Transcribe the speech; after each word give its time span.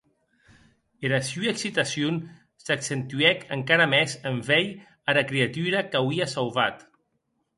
Era 1.09 1.19
sua 1.27 1.49
excitacion 1.51 2.15
s’accentuèc 2.65 3.39
encara 3.57 3.87
mès 3.93 4.11
en 4.29 4.37
veir 4.49 4.69
ara 5.13 5.27
creatura 5.33 5.79
qu’auie 5.91 6.31
sauvat. 6.35 6.75